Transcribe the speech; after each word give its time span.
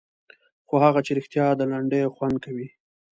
خو 0.67 0.75
هغه 0.85 0.99
چې 1.05 1.11
رښتیا 1.17 1.45
د 1.55 1.61
لنډیو 1.71 2.13
خوند 2.15 2.35
کوي. 2.45 2.67